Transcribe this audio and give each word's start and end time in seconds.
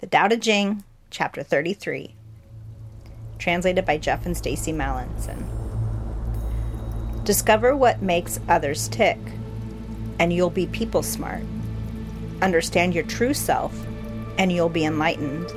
The 0.00 0.06
Tao 0.06 0.28
Te 0.28 0.38
Ching, 0.38 0.82
Chapter 1.10 1.42
33. 1.42 2.14
Translated 3.38 3.84
by 3.84 3.98
Jeff 3.98 4.24
and 4.24 4.34
Stacy 4.34 4.72
Mallinson. 4.72 5.44
Discover 7.24 7.76
what 7.76 8.00
makes 8.00 8.40
others 8.48 8.88
tick, 8.88 9.18
and 10.18 10.32
you'll 10.32 10.48
be 10.48 10.66
people 10.68 11.02
smart. 11.02 11.42
Understand 12.40 12.94
your 12.94 13.04
true 13.04 13.34
self, 13.34 13.74
and 14.38 14.50
you'll 14.50 14.70
be 14.70 14.86
enlightened. 14.86 15.52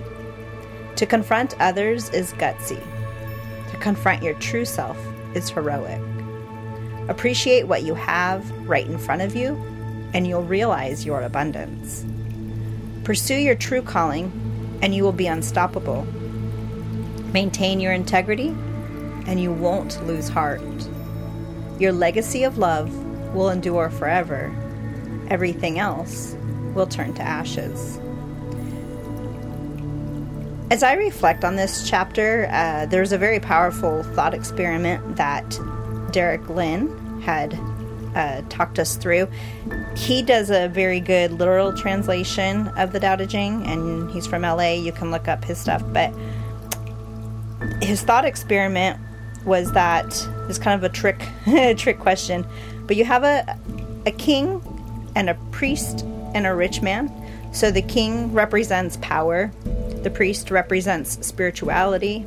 To 0.97 1.05
confront 1.05 1.57
others 1.61 2.09
is 2.09 2.33
gutsy. 2.33 2.83
To 3.71 3.77
confront 3.77 4.23
your 4.23 4.33
true 4.39 4.65
self 4.65 4.97
is 5.35 5.49
heroic. 5.49 6.01
Appreciate 7.07 7.69
what 7.69 7.83
you 7.83 7.93
have 7.93 8.51
right 8.67 8.85
in 8.85 8.97
front 8.97 9.21
of 9.21 9.37
you, 9.37 9.55
and 10.13 10.27
you'll 10.27 10.43
realize 10.43 11.05
your 11.05 11.21
abundance. 11.21 12.05
Pursue 13.03 13.35
your 13.35 13.55
true 13.55 13.81
calling, 13.81 14.31
and 14.81 14.95
you 14.95 15.03
will 15.03 15.11
be 15.11 15.27
unstoppable. 15.27 16.05
Maintain 17.33 17.79
your 17.79 17.91
integrity, 17.91 18.55
and 19.27 19.41
you 19.41 19.51
won't 19.51 20.05
lose 20.07 20.29
heart. 20.29 20.61
Your 21.79 21.91
legacy 21.91 22.43
of 22.43 22.57
love 22.57 22.93
will 23.33 23.49
endure 23.49 23.89
forever. 23.89 24.53
Everything 25.29 25.79
else 25.79 26.35
will 26.73 26.87
turn 26.87 27.13
to 27.15 27.21
ashes. 27.21 27.99
As 30.71 30.81
I 30.81 30.93
reflect 30.93 31.43
on 31.43 31.55
this 31.55 31.87
chapter, 31.87 32.47
uh, 32.51 32.85
there's 32.85 33.11
a 33.11 33.17
very 33.17 33.39
powerful 33.39 34.03
thought 34.03 34.33
experiment 34.33 35.17
that 35.17 35.59
Derek 36.11 36.47
Lin 36.49 37.21
had 37.21 37.53
uh, 38.15 38.41
talked 38.49 38.79
us 38.79 38.95
through. 38.95 39.27
He 39.95 40.21
does 40.21 40.49
a 40.49 40.67
very 40.67 40.99
good 40.99 41.31
literal 41.33 41.73
translation 41.73 42.67
of 42.69 42.91
the 42.91 42.99
Tao 42.99 43.15
Te 43.15 43.25
Ching, 43.25 43.65
and 43.65 44.09
he's 44.11 44.27
from 44.27 44.43
LA. 44.43 44.73
You 44.73 44.91
can 44.91 45.11
look 45.11 45.27
up 45.27 45.43
his 45.43 45.57
stuff. 45.57 45.83
But 45.87 46.13
his 47.81 48.01
thought 48.01 48.25
experiment 48.25 48.99
was 49.45 49.71
that 49.73 50.05
it's 50.49 50.59
kind 50.59 50.83
of 50.83 50.89
a 50.89 50.93
trick, 50.93 51.21
trick 51.77 51.99
question. 51.99 52.45
But 52.87 52.97
you 52.97 53.05
have 53.05 53.23
a 53.23 53.57
a 54.05 54.11
king 54.11 54.61
and 55.15 55.29
a 55.29 55.35
priest 55.51 56.01
and 56.33 56.45
a 56.45 56.53
rich 56.53 56.81
man. 56.81 57.11
So 57.53 57.71
the 57.71 57.81
king 57.81 58.33
represents 58.33 58.97
power, 59.01 59.51
the 60.01 60.09
priest 60.09 60.49
represents 60.49 61.25
spirituality, 61.25 62.25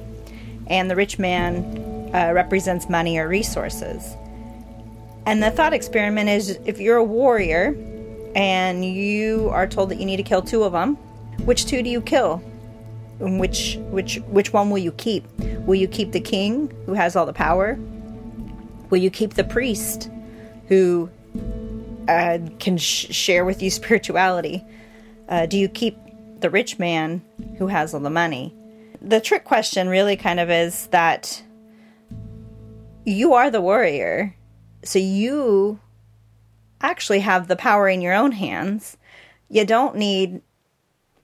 and 0.69 0.91
the 0.91 0.97
rich 0.97 1.19
man 1.19 2.11
uh, 2.15 2.33
represents 2.33 2.89
money 2.89 3.19
or 3.19 3.29
resources. 3.29 4.15
And 5.27 5.43
the 5.43 5.51
thought 5.51 5.73
experiment 5.73 6.29
is 6.29 6.59
if 6.65 6.79
you're 6.79 6.97
a 6.97 7.05
warrior 7.05 7.77
and 8.37 8.85
you 8.85 9.51
are 9.51 9.67
told 9.67 9.89
that 9.89 9.99
you 9.99 10.07
need 10.07 10.19
to 10.19 10.23
kill 10.23 10.41
two 10.41 10.63
of 10.63 10.73
them, 10.73 10.95
which 11.45 11.67
two 11.67 11.83
do 11.83 11.91
you 11.91 12.01
kill? 12.01 12.39
Which 13.19 13.77
which 13.91 14.17
which 14.29 14.53
one 14.53 14.71
will 14.71 14.79
you 14.79 14.93
keep? 14.93 15.25
Will 15.67 15.75
you 15.75 15.89
keep 15.89 16.13
the 16.13 16.21
king 16.21 16.73
who 16.87 16.95
has 16.95 17.17
all 17.17 17.27
the 17.27 17.33
power? 17.33 17.77
Will 18.91 18.99
you 18.99 19.11
keep 19.11 19.35
the 19.35 19.43
priest 19.43 20.09
who 20.69 21.11
uh, 22.09 22.39
can 22.61 22.79
sh- 22.79 23.07
share 23.11 23.45
with 23.45 23.63
you 23.63 23.71
spirituality? 23.81 24.65
Uh, 25.29 25.47
do 25.47 25.59
you 25.59 25.69
keep 25.69 25.99
the 26.39 26.51
rich 26.51 26.79
man 26.79 27.21
who 27.59 27.67
has 27.67 27.95
all 27.95 28.01
the 28.01 28.11
money? 28.11 28.55
The 29.03 29.21
trick 29.21 29.45
question 29.45 29.89
really 29.89 30.17
kind 30.17 30.39
of 30.39 30.51
is 30.51 30.87
that 30.89 31.43
you 33.05 33.35
are 33.35 33.51
the 33.51 33.61
warrior 33.61 34.37
so 34.83 34.99
you 34.99 35.81
actually 36.81 37.21
have 37.21 37.49
the 37.49 37.57
power 37.57 37.89
in 37.89 38.01
your 38.01 38.15
own 38.15 38.33
hands. 38.33 38.97
You 39.49 39.65
don't 39.65 39.97
need 39.97 40.43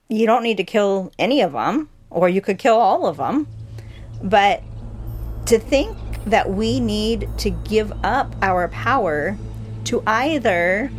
you 0.09 0.27
don't 0.27 0.43
need 0.43 0.59
to 0.59 0.65
kill 0.65 1.11
any 1.19 1.41
of 1.41 1.53
them 1.53 1.89
or 2.11 2.29
you 2.29 2.41
could 2.41 2.59
kill 2.59 2.77
all 2.77 3.07
of 3.07 3.17
them. 3.17 3.47
But 4.23 4.63
to 5.47 5.59
think 5.59 5.97
that 6.27 6.51
we 6.51 6.81
need 6.81 7.29
to 7.39 7.51
give 7.51 7.93
up 8.05 8.35
our 8.43 8.69
power 8.69 9.37
to 9.85 10.03
either 10.07 10.91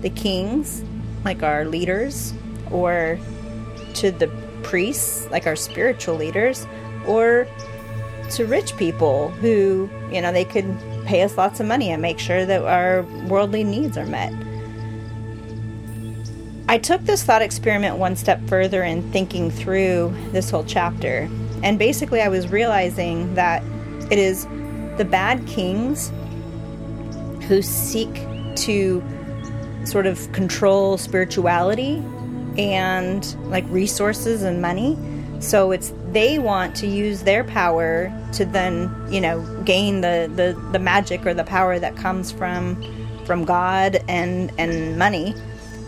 the 0.00 0.10
kings, 0.10 0.84
like 1.24 1.42
our 1.42 1.64
leaders, 1.64 2.32
or 2.70 3.18
to 3.94 4.10
the 4.10 4.28
priests, 4.62 5.26
like 5.30 5.46
our 5.46 5.56
spiritual 5.56 6.14
leaders, 6.14 6.66
or 7.06 7.48
to 8.30 8.46
rich 8.46 8.76
people 8.76 9.30
who, 9.30 9.90
you 10.12 10.20
know, 10.20 10.32
they 10.32 10.44
could 10.44 10.64
pay 11.10 11.22
us 11.22 11.36
lots 11.36 11.58
of 11.58 11.66
money 11.66 11.90
and 11.90 12.00
make 12.00 12.20
sure 12.20 12.46
that 12.46 12.62
our 12.62 13.02
worldly 13.26 13.64
needs 13.64 13.98
are 13.98 14.06
met. 14.06 14.32
I 16.68 16.78
took 16.78 17.02
this 17.02 17.24
thought 17.24 17.42
experiment 17.42 17.96
one 17.96 18.14
step 18.14 18.40
further 18.46 18.84
in 18.84 19.10
thinking 19.10 19.50
through 19.50 20.14
this 20.30 20.50
whole 20.50 20.62
chapter. 20.62 21.28
And 21.64 21.80
basically, 21.80 22.20
I 22.20 22.28
was 22.28 22.46
realizing 22.46 23.34
that 23.34 23.64
it 24.08 24.20
is 24.20 24.46
the 24.98 25.04
bad 25.04 25.44
kings 25.48 26.12
who 27.48 27.60
seek 27.60 28.14
to 28.66 29.02
sort 29.84 30.06
of 30.06 30.30
control 30.30 30.96
spirituality 30.96 31.96
and 32.56 33.34
like 33.50 33.64
resources 33.68 34.42
and 34.42 34.62
money 34.62 34.96
so 35.40 35.70
it's 35.72 35.90
they 36.12 36.38
want 36.38 36.74
to 36.76 36.86
use 36.86 37.22
their 37.22 37.44
power 37.44 38.12
to 38.32 38.44
then, 38.44 38.90
you 39.10 39.20
know, 39.20 39.40
gain 39.64 40.00
the, 40.00 40.30
the, 40.34 40.60
the 40.72 40.78
magic 40.78 41.24
or 41.26 41.34
the 41.34 41.44
power 41.44 41.78
that 41.78 41.96
comes 41.96 42.32
from 42.32 42.82
from 43.24 43.44
God 43.44 44.02
and 44.08 44.52
and 44.58 44.98
money. 44.98 45.34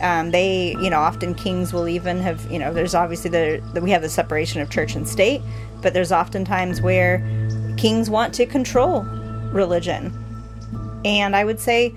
Um, 0.01 0.31
they, 0.31 0.77
you 0.81 0.91
know, 0.91 0.99
often 0.99 1.35
kings 1.35 1.73
will 1.73 1.89
even 1.89 2.21
have, 2.21 2.51
you 2.51 2.59
know, 2.59 2.73
there's 2.73 2.95
obviously 2.95 3.31
the, 3.31 3.63
the 3.73 3.81
we 3.81 3.91
have 3.91 4.03
the 4.03 4.09
separation 4.09 4.61
of 4.61 4.71
church 4.71 4.95
and 4.95 5.09
state, 5.09 5.41
but 5.81 5.95
there's 5.95 6.13
often 6.13 6.45
times 6.45 6.81
where 6.81 7.19
kings 7.77 8.11
want 8.11 8.35
to 8.35 8.47
control 8.47 9.03
religion. 9.53 10.13
And 11.05 11.35
I 11.35 11.45
would 11.45 11.59
say 11.59 11.95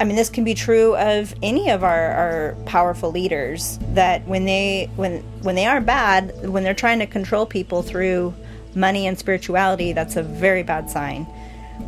I 0.00 0.04
mean, 0.04 0.16
this 0.16 0.30
can 0.30 0.44
be 0.44 0.54
true 0.54 0.96
of 0.96 1.34
any 1.42 1.70
of 1.70 1.82
our, 1.82 2.10
our 2.10 2.56
powerful 2.66 3.10
leaders. 3.10 3.78
That 3.94 4.26
when 4.26 4.44
they 4.44 4.90
when 4.96 5.18
when 5.42 5.54
they 5.54 5.66
are 5.66 5.80
bad, 5.80 6.48
when 6.48 6.62
they're 6.62 6.74
trying 6.74 7.00
to 7.00 7.06
control 7.06 7.46
people 7.46 7.82
through 7.82 8.34
money 8.74 9.06
and 9.06 9.18
spirituality, 9.18 9.92
that's 9.92 10.16
a 10.16 10.22
very 10.22 10.62
bad 10.62 10.90
sign. 10.90 11.26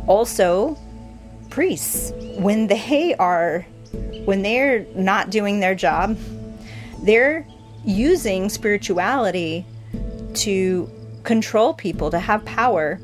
Also, 0.07 0.77
priests 1.49 2.11
when 2.37 2.67
they 2.67 3.15
are 3.15 3.65
when 4.25 4.41
they're 4.41 4.85
not 4.95 5.29
doing 5.29 5.59
their 5.59 5.75
job, 5.75 6.17
they're 7.03 7.45
using 7.85 8.49
spirituality 8.49 9.65
to 10.33 10.89
control 11.23 11.73
people, 11.73 12.11
to 12.11 12.19
have 12.19 12.43
power, 12.45 12.99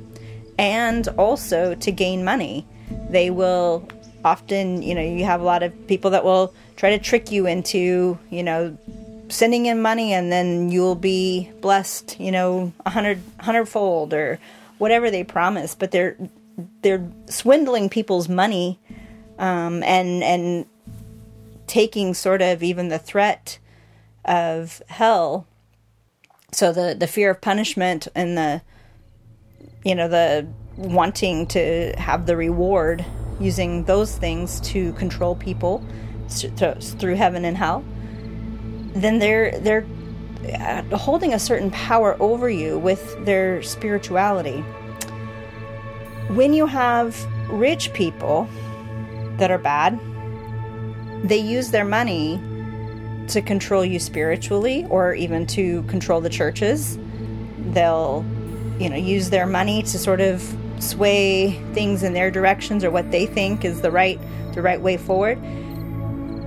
and 0.58 1.08
also 1.10 1.76
to 1.76 1.92
gain 1.92 2.24
money. 2.24 2.66
They 3.10 3.30
will 3.30 3.88
often, 4.28 4.82
you 4.82 4.94
know, 4.94 5.02
you 5.02 5.24
have 5.24 5.40
a 5.40 5.44
lot 5.44 5.64
of 5.64 5.72
people 5.88 6.12
that 6.12 6.24
will 6.24 6.54
try 6.76 6.90
to 6.92 7.00
trick 7.00 7.32
you 7.32 7.48
into, 7.48 8.20
you 8.30 8.44
know, 8.44 8.78
sending 9.30 9.66
in 9.66 9.82
money 9.82 10.14
and 10.14 10.32
then 10.32 10.70
you'll 10.70 10.96
be 10.96 11.50
blessed, 11.62 12.20
you 12.20 12.32
know, 12.32 12.74
a 12.86 12.90
hundred 12.90 13.22
hundredfold 13.40 14.14
or 14.14 14.38
whatever 14.80 15.10
they 15.10 15.24
promise. 15.24 15.76
But 15.76 15.92
they're 15.92 16.18
they're 16.82 17.10
swindling 17.28 17.90
people's 17.90 18.28
money 18.28 18.80
um, 19.40 19.82
and 19.84 20.24
and 20.24 20.66
taking 21.68 22.14
sort 22.14 22.42
of 22.42 22.62
even 22.62 22.90
the 22.90 23.00
threat 23.00 23.60
of 24.26 24.82
hell. 24.88 25.48
So 26.52 26.74
the 26.74 26.96
the 27.00 27.08
fear 27.08 27.32
of 27.32 27.40
punishment 27.40 28.10
and 28.14 28.38
the 28.38 28.62
you 29.86 29.96
know 29.96 30.10
the 30.10 30.48
wanting 30.76 31.48
to 31.48 31.94
have 31.98 32.26
the 32.26 32.36
reward 32.36 33.06
using 33.40 33.84
those 33.86 34.16
things 34.16 34.60
to 34.62 34.94
control 34.94 35.36
people 35.36 35.84
through 36.30 37.16
heaven 37.16 37.46
and 37.46 37.56
hell, 37.56 37.84
then 38.94 39.20
they're 39.20 39.58
they're 39.60 39.86
uh, 40.60 40.82
holding 40.98 41.34
a 41.34 41.40
certain 41.40 41.72
power 41.72 42.16
over 42.20 42.50
you 42.50 42.78
with 42.78 43.26
their 43.26 43.62
spirituality. 43.62 44.64
When 46.30 46.54
you 46.54 46.66
have 46.68 47.26
rich 47.50 47.94
people 47.94 48.48
that 49.38 49.52
are 49.52 49.58
bad, 49.58 50.00
they 51.24 51.38
use 51.38 51.72
their 51.72 51.86
money 51.86 52.42
to 53.30 53.42
control 53.42 53.84
you 53.84 54.00
spiritually 54.00 54.86
or 54.90 55.14
even 55.14 55.46
to 55.48 55.84
control 55.84 56.22
the 56.22 56.30
churches. 56.30 56.98
They'll, 57.72 58.26
you 58.80 58.90
know, 58.90 58.96
use 58.96 59.30
their 59.30 59.46
money 59.46 59.84
to 59.84 59.98
sort 59.98 60.22
of 60.22 60.42
sway 60.80 61.52
things 61.74 62.04
in 62.04 62.14
their 62.14 62.32
directions 62.32 62.84
or 62.84 62.92
what 62.92 63.12
they 63.12 63.26
think 63.26 63.66
is 63.66 63.82
the 63.82 63.92
right 63.92 64.20
the 64.54 64.62
right 64.62 64.82
way 64.82 64.98
forward. 64.98 65.38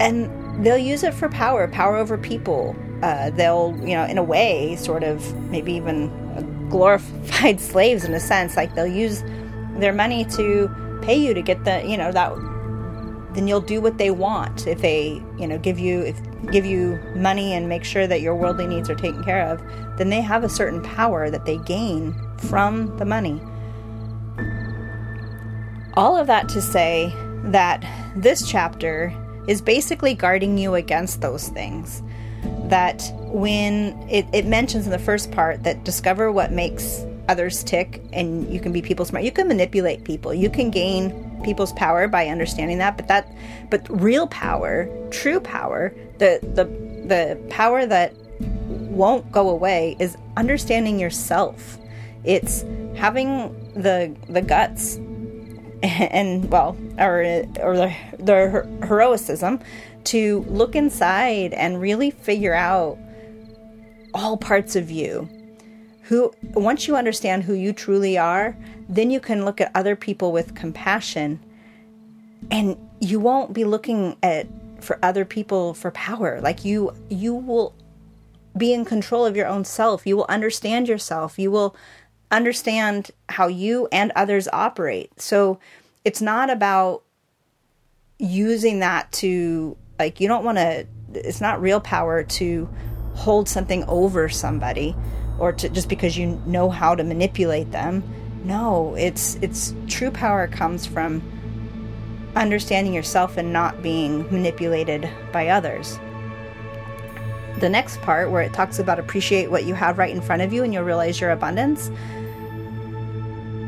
And 0.01 0.65
they'll 0.65 0.79
use 0.79 1.03
it 1.03 1.15
for 1.15 1.29
power 1.29 1.69
power 1.69 1.97
over 1.97 2.19
people. 2.19 2.77
Uh, 3.03 3.31
they'll 3.31 3.77
you 3.81 3.95
know 3.95 4.05
in 4.05 4.19
a 4.19 4.23
way 4.23 4.77
sort 4.77 5.03
of 5.03 5.35
maybe 5.51 5.73
even 5.73 6.69
glorified 6.71 7.61
slaves 7.73 8.05
in 8.05 8.15
a 8.15 8.21
sense. 8.21 8.57
Like 8.57 8.75
they'll 8.75 8.87
use 8.87 9.23
their 9.77 9.93
money 9.93 10.25
to 10.37 10.71
pay 11.03 11.17
you 11.17 11.35
to 11.35 11.43
get 11.43 11.65
the 11.65 11.85
you 11.87 11.97
know 11.97 12.13
that 12.13 12.33
then 13.33 13.47
you'll 13.47 13.61
do 13.61 13.81
what 13.81 13.99
they 13.99 14.11
want. 14.11 14.67
If 14.67 14.81
they 14.81 15.23
you 15.39 15.47
know 15.47 15.59
give 15.59 15.79
you 15.79 16.01
if 16.01 16.21
give 16.51 16.65
you 16.65 16.99
money 17.15 17.53
and 17.53 17.69
make 17.69 17.85
sure 17.85 18.07
that 18.07 18.21
your 18.21 18.35
worldly 18.35 18.67
needs 18.67 18.91
are 18.91 18.95
taken 18.95 19.23
care 19.23 19.47
of, 19.47 19.63
then 19.99 20.11
they 20.11 20.21
have 20.21 20.45
a 20.45 20.49
certain 20.49 20.83
power 20.83 21.31
that 21.31 21.45
they 21.45 21.59
gain 21.59 22.15
from 22.39 22.97
the 22.99 23.05
money. 23.05 23.41
All 26.01 26.17
of 26.17 26.29
that 26.29 26.49
to 26.49 26.63
say 26.63 27.13
that 27.45 27.85
this 28.17 28.51
chapter 28.51 29.13
is 29.47 29.61
basically 29.61 30.15
guarding 30.15 30.57
you 30.57 30.75
against 30.75 31.21
those 31.21 31.49
things. 31.49 32.03
That 32.71 33.03
when 33.19 34.09
it, 34.09 34.25
it 34.33 34.47
mentions 34.47 34.87
in 34.87 34.93
the 34.93 34.99
first 34.99 35.31
part 35.31 35.63
that 35.65 35.85
discover 35.85 36.33
what 36.33 36.53
makes 36.53 37.05
others 37.29 37.63
tick 37.63 38.03
and 38.15 38.51
you 38.51 38.61
can 38.61 38.73
be 38.73 38.81
people 38.81 39.05
smart, 39.05 39.25
you 39.27 39.31
can 39.31 39.47
manipulate 39.47 40.03
people, 40.05 40.33
you 40.33 40.49
can 40.49 40.71
gain 40.71 41.39
people's 41.45 41.75
power 41.75 42.09
by 42.09 42.29
understanding 42.29 42.79
that 42.79 42.97
but 42.97 43.07
that 43.09 43.31
but 43.69 43.87
real 44.01 44.27
power 44.29 44.89
true 45.11 45.39
power 45.41 45.95
the 46.17 46.39
the 46.55 46.65
the 47.09 47.39
power 47.51 47.85
that 47.85 48.15
won't 48.41 49.31
go 49.33 49.51
away 49.51 49.97
is 49.99 50.17
understanding 50.39 50.99
yourself. 50.99 51.77
It's 52.25 52.65
having 52.95 53.53
the 53.75 54.17
the 54.31 54.41
guts 54.41 54.99
and 55.83 56.51
well 56.51 56.77
or 56.99 57.21
or 57.61 57.77
the, 57.77 57.95
the 58.19 58.67
heroicism 58.87 59.61
to 60.05 60.45
look 60.49 60.75
inside 60.75 61.53
and 61.53 61.81
really 61.81 62.11
figure 62.11 62.55
out 62.55 62.99
all 64.15 64.37
parts 64.37 64.77
of 64.77 64.91
you. 64.91 65.29
Who 66.03 66.33
once 66.55 66.89
you 66.89 66.97
understand 66.97 67.45
who 67.45 67.55
you 67.55 67.73
truly 67.73 68.19
are 68.19 68.57
then 68.91 69.11
you 69.11 69.21
can 69.21 69.45
look 69.45 69.61
at 69.61 69.71
other 69.75 69.95
people 69.95 70.33
with 70.33 70.55
compassion. 70.57 71.39
And 72.51 72.77
you 72.99 73.21
won't 73.21 73.53
be 73.53 73.65
looking 73.65 74.17
at 74.23 74.49
for 74.81 74.99
other 75.03 75.25
people 75.25 75.75
for 75.75 75.93
power. 75.93 76.41
Like 76.41 76.65
you 76.65 76.93
you 77.09 77.35
will 77.35 77.75
be 78.57 78.73
in 78.73 78.85
control 78.85 79.25
of 79.25 79.37
your 79.37 79.47
own 79.47 79.65
self. 79.65 80.07
You 80.07 80.17
will 80.17 80.27
understand 80.29 80.89
yourself. 80.89 81.39
You 81.39 81.53
will 81.53 81.77
understand 82.31 83.11
how 83.29 83.47
you 83.47 83.89
and 83.91 84.13
others 84.15 84.49
operate 84.53 85.11
so 85.21 85.59
it's 86.05 86.23
not 86.23 86.51
about 86.51 87.03
using 88.19 88.81
that 88.81 89.11
to 89.13 89.77
like 89.99 90.21
you 90.21 90.29
don't 90.29 90.45
want 90.45 90.59
to 90.59 90.87
it's 91.15 91.41
not 91.41 91.61
real 91.61 91.81
power 91.81 92.23
to 92.23 92.69
hold 93.15 93.49
something 93.49 93.85
over 93.85 94.29
somebody 94.29 94.95
or 95.39 95.53
to 95.53 95.69
just 95.69 95.89
because 95.89 96.17
you 96.17 96.41
know 96.47 96.71
how 96.71 96.95
to 96.95 97.03
manipulate 97.03 97.73
them 97.73 98.03
no, 98.45 98.95
it's 98.95 99.35
it's 99.37 99.75
true 99.87 100.11
power 100.11 100.47
comes 100.47 100.87
from 100.87 101.23
understanding 102.37 102.95
yourself 102.95 103.37
and 103.37 103.53
not 103.53 103.83
being 103.83 104.23
manipulated 104.31 105.09
by 105.33 105.49
others. 105.49 105.99
The 107.61 107.69
next 107.69 108.01
part 108.01 108.31
where 108.31 108.43
it 108.43 108.53
talks 108.53 108.79
about 108.79 108.99
appreciate 108.99 109.51
what 109.51 109.65
you 109.65 109.75
have 109.75 109.99
right 109.99 110.15
in 110.15 110.21
front 110.21 110.43
of 110.43 110.53
you 110.53 110.65
and 110.65 110.73
you'll 110.73 110.85
realize 110.85 111.21
your 111.21 111.31
abundance. 111.31 111.91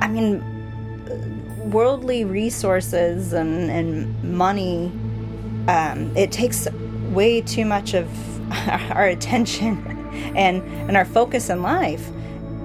I 0.00 0.08
mean 0.08 0.42
worldly 1.70 2.24
resources 2.24 3.32
and, 3.32 3.70
and 3.70 4.36
money 4.36 4.86
um, 5.68 6.14
it 6.16 6.32
takes 6.32 6.68
way 7.10 7.40
too 7.40 7.64
much 7.64 7.94
of 7.94 8.08
our 8.90 9.06
attention 9.06 9.86
and 10.36 10.62
and 10.62 10.96
our 10.96 11.04
focus 11.04 11.48
in 11.48 11.62
life 11.62 12.10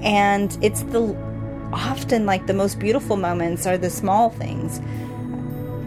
and 0.02 0.58
it's 0.62 0.82
the 0.84 1.16
often 1.72 2.26
like 2.26 2.48
the 2.48 2.54
most 2.54 2.80
beautiful 2.80 3.18
moments 3.18 3.68
are 3.68 3.78
the 3.78 3.90
small 3.90 4.30
things 4.30 4.80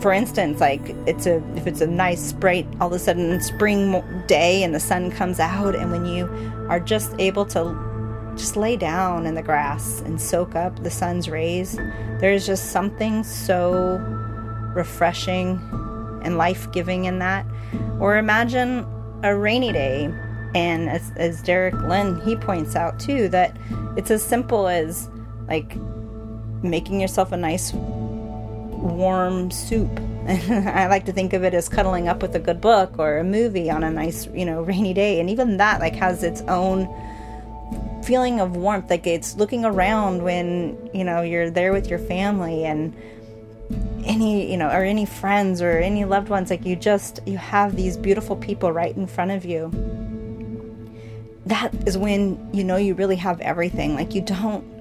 for 0.00 0.12
instance 0.12 0.60
like 0.60 0.80
it's 1.06 1.26
a 1.26 1.42
if 1.56 1.66
it's 1.66 1.80
a 1.80 1.86
nice 1.86 2.32
bright 2.32 2.66
all 2.80 2.88
of 2.88 2.92
a 2.92 2.98
sudden 2.98 3.40
spring 3.40 4.02
day 4.26 4.62
and 4.62 4.74
the 4.74 4.80
sun 4.80 5.10
comes 5.10 5.38
out 5.38 5.74
and 5.74 5.90
when 5.90 6.04
you 6.04 6.26
are 6.68 6.80
just 6.80 7.14
able 7.18 7.44
to 7.44 7.76
just 8.36 8.56
lay 8.56 8.76
down 8.76 9.26
in 9.26 9.34
the 9.34 9.42
grass 9.42 10.00
and 10.02 10.20
soak 10.20 10.54
up 10.54 10.82
the 10.82 10.90
sun's 10.90 11.28
rays 11.28 11.78
there's 12.20 12.46
just 12.46 12.70
something 12.70 13.24
so 13.24 13.98
refreshing 14.74 15.58
and 16.22 16.36
life-giving 16.36 17.04
in 17.04 17.18
that. 17.18 17.46
Or 17.98 18.16
imagine 18.16 18.86
a 19.22 19.36
rainy 19.36 19.72
day 19.72 20.12
and 20.54 20.88
as, 20.88 21.12
as 21.16 21.42
derek 21.42 21.74
Lin 21.74 22.20
he 22.22 22.34
points 22.34 22.74
out 22.74 22.98
too 22.98 23.28
that 23.28 23.56
it's 23.96 24.10
as 24.10 24.20
simple 24.20 24.66
as 24.66 25.08
like 25.46 25.76
making 26.62 27.00
yourself 27.00 27.30
a 27.30 27.36
nice 27.36 27.72
warm 28.80 29.50
soup. 29.50 29.90
I 30.28 30.86
like 30.86 31.06
to 31.06 31.12
think 31.12 31.32
of 31.32 31.44
it 31.44 31.54
as 31.54 31.68
cuddling 31.68 32.08
up 32.08 32.22
with 32.22 32.34
a 32.34 32.38
good 32.38 32.60
book 32.60 32.98
or 32.98 33.18
a 33.18 33.24
movie 33.24 33.70
on 33.70 33.82
a 33.84 33.90
nice, 33.90 34.26
you 34.28 34.44
know, 34.44 34.62
rainy 34.62 34.94
day. 34.94 35.20
And 35.20 35.30
even 35.30 35.56
that 35.58 35.80
like 35.80 35.94
has 35.96 36.22
its 36.22 36.42
own 36.42 36.88
feeling 38.04 38.40
of 38.40 38.56
warmth. 38.56 38.90
Like 38.90 39.06
it's 39.06 39.36
looking 39.36 39.64
around 39.64 40.22
when, 40.22 40.90
you 40.92 41.04
know, 41.04 41.22
you're 41.22 41.50
there 41.50 41.72
with 41.72 41.88
your 41.88 41.98
family 41.98 42.64
and 42.64 42.94
any, 44.04 44.50
you 44.50 44.56
know, 44.56 44.68
or 44.68 44.82
any 44.82 45.06
friends 45.06 45.62
or 45.62 45.78
any 45.78 46.04
loved 46.04 46.28
ones. 46.28 46.50
Like 46.50 46.64
you 46.64 46.76
just, 46.76 47.20
you 47.26 47.38
have 47.38 47.76
these 47.76 47.96
beautiful 47.96 48.36
people 48.36 48.72
right 48.72 48.96
in 48.96 49.06
front 49.06 49.30
of 49.30 49.44
you. 49.44 49.70
That 51.46 51.74
is 51.86 51.96
when 51.98 52.50
you 52.52 52.62
know 52.62 52.76
you 52.76 52.94
really 52.94 53.16
have 53.16 53.40
everything. 53.40 53.94
Like 53.94 54.14
you 54.14 54.20
don't 54.20 54.79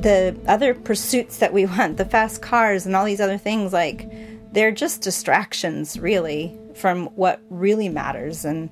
the 0.00 0.36
other 0.46 0.74
pursuits 0.74 1.38
that 1.38 1.52
we 1.52 1.66
want, 1.66 1.96
the 1.96 2.04
fast 2.04 2.42
cars 2.42 2.86
and 2.86 2.96
all 2.96 3.04
these 3.04 3.20
other 3.20 3.38
things, 3.38 3.72
like 3.72 4.10
they're 4.52 4.72
just 4.72 5.02
distractions 5.02 5.98
really 5.98 6.58
from 6.74 7.06
what 7.16 7.40
really 7.50 7.88
matters. 7.88 8.44
And 8.44 8.70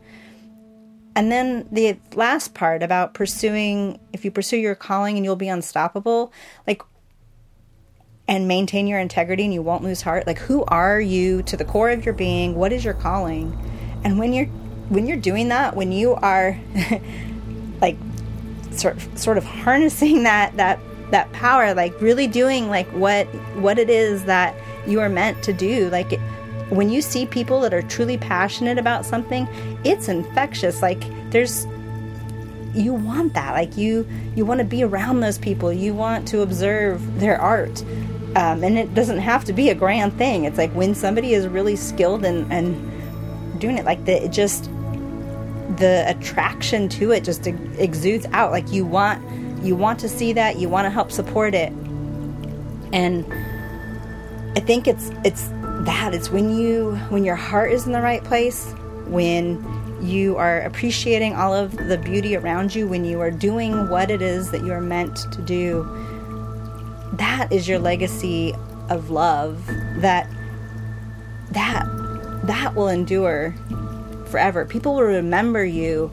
and 1.16 1.30
then 1.30 1.66
the 1.72 1.98
last 2.14 2.54
part 2.54 2.82
about 2.82 3.14
pursuing 3.14 3.98
if 4.12 4.24
you 4.24 4.30
pursue 4.30 4.56
your 4.56 4.74
calling 4.74 5.16
and 5.16 5.24
you'll 5.24 5.36
be 5.36 5.48
unstoppable, 5.48 6.32
like 6.66 6.82
and 8.28 8.46
maintain 8.46 8.86
your 8.86 9.00
integrity 9.00 9.44
and 9.44 9.52
you 9.52 9.60
won't 9.60 9.82
lose 9.82 10.02
heart. 10.02 10.26
Like 10.26 10.38
who 10.38 10.64
are 10.66 11.00
you 11.00 11.42
to 11.42 11.56
the 11.56 11.64
core 11.64 11.90
of 11.90 12.04
your 12.04 12.14
being? 12.14 12.54
What 12.54 12.72
is 12.72 12.84
your 12.84 12.94
calling? 12.94 13.58
And 14.04 14.18
when 14.18 14.32
you're 14.32 14.46
when 14.88 15.06
you're 15.06 15.16
doing 15.16 15.48
that, 15.48 15.74
when 15.74 15.92
you 15.92 16.14
are 16.14 16.58
like 17.80 17.96
sort 18.70 18.96
sort 19.18 19.36
of 19.36 19.44
harnessing 19.44 20.22
that 20.24 20.56
that 20.56 20.78
that 21.10 21.30
power 21.32 21.74
like 21.74 21.98
really 22.00 22.26
doing 22.26 22.68
like 22.68 22.88
what 22.88 23.26
what 23.56 23.78
it 23.78 23.90
is 23.90 24.24
that 24.24 24.54
you 24.86 25.00
are 25.00 25.08
meant 25.08 25.42
to 25.44 25.52
do. 25.52 25.88
Like 25.90 26.12
it, 26.12 26.20
when 26.70 26.88
you 26.88 27.02
see 27.02 27.26
people 27.26 27.60
that 27.62 27.74
are 27.74 27.82
truly 27.82 28.16
passionate 28.16 28.78
about 28.78 29.04
something 29.04 29.48
it's 29.84 30.08
infectious. 30.08 30.82
Like 30.82 31.02
there's 31.30 31.66
you 32.74 32.94
want 32.94 33.34
that. 33.34 33.52
Like 33.52 33.76
you 33.76 34.06
you 34.34 34.44
want 34.44 34.58
to 34.58 34.64
be 34.64 34.82
around 34.82 35.20
those 35.20 35.38
people. 35.38 35.72
You 35.72 35.94
want 35.94 36.26
to 36.28 36.42
observe 36.42 37.20
their 37.20 37.40
art. 37.40 37.82
Um, 38.36 38.62
and 38.62 38.78
it 38.78 38.94
doesn't 38.94 39.18
have 39.18 39.44
to 39.46 39.52
be 39.52 39.70
a 39.70 39.74
grand 39.74 40.16
thing. 40.16 40.44
It's 40.44 40.56
like 40.56 40.72
when 40.72 40.94
somebody 40.94 41.34
is 41.34 41.48
really 41.48 41.76
skilled 41.76 42.24
and 42.24 42.50
and 42.52 43.60
doing 43.60 43.76
it 43.76 43.84
like 43.84 44.04
the 44.04 44.24
it 44.24 44.30
just 44.30 44.70
the 45.76 46.04
attraction 46.08 46.88
to 46.88 47.12
it 47.12 47.24
just 47.24 47.46
exudes 47.46 48.26
out. 48.32 48.50
Like 48.52 48.70
you 48.72 48.84
want 48.84 49.22
you 49.62 49.76
want 49.76 50.00
to 50.00 50.08
see 50.08 50.32
that, 50.32 50.58
you 50.58 50.68
want 50.68 50.86
to 50.86 50.90
help 50.90 51.12
support 51.12 51.54
it. 51.54 51.72
And 52.92 53.24
I 54.56 54.60
think 54.60 54.88
it's 54.88 55.10
it's 55.24 55.48
that 55.84 56.14
it's 56.14 56.30
when 56.30 56.56
you 56.56 56.96
when 57.08 57.24
your 57.24 57.36
heart 57.36 57.72
is 57.72 57.86
in 57.86 57.92
the 57.92 58.00
right 58.00 58.22
place, 58.24 58.72
when 59.06 59.64
you 60.02 60.36
are 60.36 60.60
appreciating 60.62 61.34
all 61.34 61.54
of 61.54 61.76
the 61.88 61.98
beauty 61.98 62.36
around 62.36 62.74
you, 62.74 62.88
when 62.88 63.04
you 63.04 63.20
are 63.20 63.30
doing 63.30 63.88
what 63.88 64.10
it 64.10 64.22
is 64.22 64.50
that 64.50 64.64
you 64.64 64.72
are 64.72 64.80
meant 64.80 65.16
to 65.32 65.42
do. 65.42 65.84
That 67.14 67.48
is 67.52 67.68
your 67.68 67.78
legacy 67.78 68.54
of 68.88 69.10
love 69.10 69.64
that 69.98 70.28
that 71.52 71.86
that 72.44 72.74
will 72.74 72.88
endure 72.88 73.54
forever. 74.26 74.64
People 74.64 74.94
will 74.94 75.02
remember 75.02 75.64
you 75.64 76.10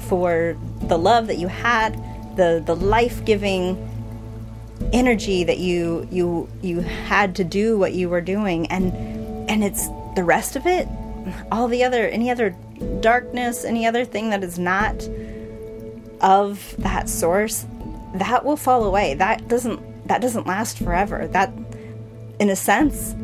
for 0.00 0.56
the 0.82 0.98
love 0.98 1.26
that 1.26 1.38
you 1.38 1.48
had 1.48 1.96
the 2.38 2.62
the 2.64 2.74
life 2.74 3.22
giving 3.26 3.76
energy 4.92 5.44
that 5.44 5.58
you 5.58 6.08
you 6.10 6.48
you 6.62 6.80
had 6.80 7.36
to 7.36 7.44
do 7.44 7.76
what 7.76 7.92
you 7.92 8.08
were 8.08 8.22
doing 8.22 8.66
and 8.68 8.94
and 9.50 9.62
it's 9.62 9.88
the 10.16 10.24
rest 10.24 10.56
of 10.56 10.66
it? 10.66 10.88
All 11.52 11.68
the 11.68 11.84
other 11.84 12.08
any 12.08 12.30
other 12.30 12.56
darkness 13.00 13.64
any 13.64 13.86
other 13.86 14.06
thing 14.06 14.30
that 14.30 14.42
is 14.42 14.58
not 14.58 15.06
of 16.22 16.74
that 16.78 17.08
source 17.10 17.66
that 18.14 18.44
will 18.44 18.56
fall 18.56 18.84
away. 18.84 19.14
That 19.14 19.48
doesn't 19.48 20.08
that 20.08 20.22
doesn't 20.22 20.46
last 20.46 20.78
forever. 20.78 21.28
That 21.28 21.52
in 22.38 22.48
a 22.48 22.56
sense 22.56 23.14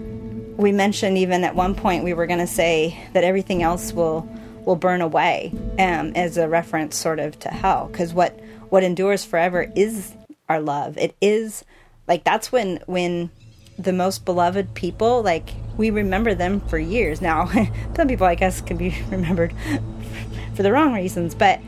we 0.56 0.72
mentioned 0.72 1.18
even 1.18 1.44
at 1.44 1.54
one 1.54 1.74
point 1.74 2.04
we 2.04 2.14
were 2.14 2.26
going 2.26 2.38
to 2.38 2.46
say 2.46 3.00
that 3.12 3.24
everything 3.24 3.62
else 3.62 3.92
will 3.92 4.28
will 4.64 4.76
burn 4.76 5.00
away 5.00 5.52
um, 5.78 6.12
as 6.14 6.36
a 6.36 6.48
reference 6.48 6.96
sort 6.96 7.18
of 7.18 7.38
to 7.38 7.48
hell 7.48 7.88
because 7.90 8.12
what 8.14 8.38
what 8.74 8.82
endures 8.82 9.24
forever 9.24 9.70
is 9.76 10.14
our 10.48 10.58
love. 10.58 10.98
It 10.98 11.14
is 11.20 11.64
like 12.08 12.24
that's 12.24 12.50
when 12.50 12.80
when 12.86 13.30
the 13.78 13.92
most 13.92 14.24
beloved 14.24 14.74
people, 14.74 15.22
like 15.22 15.50
we 15.76 15.90
remember 15.90 16.34
them 16.34 16.58
for 16.58 16.76
years. 16.76 17.22
Now, 17.22 17.46
some 17.94 18.08
people, 18.08 18.26
I 18.26 18.34
guess, 18.34 18.60
can 18.60 18.76
be 18.76 18.92
remembered 19.12 19.54
for 20.56 20.64
the 20.64 20.72
wrong 20.72 20.92
reasons, 20.92 21.36
but 21.36 21.60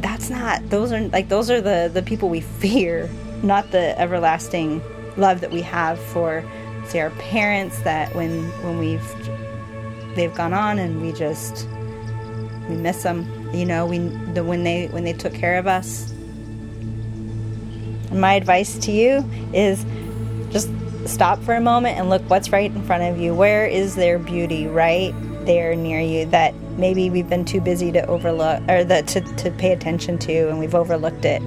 that's 0.00 0.28
not. 0.28 0.68
Those 0.68 0.92
are 0.92 1.00
like 1.08 1.30
those 1.30 1.50
are 1.50 1.62
the 1.62 1.90
the 1.90 2.02
people 2.02 2.28
we 2.28 2.42
fear, 2.42 3.08
not 3.42 3.70
the 3.70 3.98
everlasting 3.98 4.82
love 5.16 5.40
that 5.40 5.50
we 5.50 5.62
have 5.62 5.98
for, 5.98 6.44
say, 6.88 7.00
our 7.00 7.08
parents. 7.32 7.80
That 7.84 8.14
when 8.14 8.50
when 8.62 8.78
we've 8.78 10.14
they've 10.14 10.34
gone 10.34 10.52
on 10.52 10.78
and 10.78 11.00
we 11.00 11.12
just 11.12 11.66
we 12.68 12.76
miss 12.76 13.02
them. 13.02 13.41
You 13.52 13.66
know, 13.66 13.86
we 13.86 13.98
the 13.98 14.42
when 14.44 14.64
they 14.64 14.88
when 14.88 15.04
they 15.04 15.12
took 15.12 15.34
care 15.34 15.58
of 15.58 15.66
us. 15.66 16.10
And 18.10 18.20
my 18.20 18.34
advice 18.34 18.76
to 18.78 18.92
you 18.92 19.24
is 19.52 19.84
just 20.50 20.68
stop 21.06 21.42
for 21.42 21.54
a 21.54 21.60
moment 21.60 21.98
and 21.98 22.08
look 22.10 22.22
what's 22.28 22.50
right 22.50 22.70
in 22.70 22.82
front 22.84 23.02
of 23.02 23.18
you. 23.18 23.34
Where 23.34 23.66
is 23.66 23.94
there 23.94 24.18
beauty 24.18 24.66
right 24.66 25.14
there 25.44 25.74
near 25.74 26.00
you 26.00 26.26
that 26.26 26.54
maybe 26.76 27.10
we've 27.10 27.28
been 27.28 27.44
too 27.44 27.60
busy 27.60 27.90
to 27.92 28.06
overlook 28.06 28.62
or 28.68 28.84
the, 28.84 29.02
to, 29.02 29.20
to 29.20 29.50
pay 29.52 29.72
attention 29.72 30.18
to 30.18 30.48
and 30.48 30.58
we've 30.58 30.74
overlooked 30.74 31.24
it? 31.24 31.42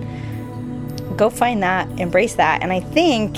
Go 1.17 1.29
find 1.29 1.63
that, 1.63 1.87
embrace 1.99 2.35
that. 2.35 2.61
And 2.61 2.73
I 2.73 2.81
think 2.81 3.37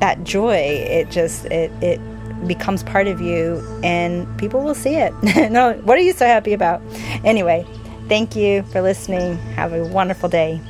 that 0.00 0.24
joy, 0.24 0.54
it 0.54 1.10
just, 1.10 1.44
it, 1.46 1.70
it 1.82 2.00
becomes 2.46 2.82
part 2.82 3.06
of 3.08 3.20
you 3.20 3.62
and 3.82 4.38
people 4.38 4.62
will 4.62 4.74
see 4.74 4.94
it. 4.94 5.12
no, 5.50 5.74
what 5.84 5.98
are 5.98 6.02
you 6.02 6.12
so 6.12 6.26
happy 6.26 6.52
about? 6.52 6.80
Anyway, 7.24 7.66
thank 8.08 8.34
you 8.34 8.62
for 8.64 8.80
listening. 8.80 9.36
Have 9.54 9.72
a 9.72 9.84
wonderful 9.84 10.28
day. 10.28 10.60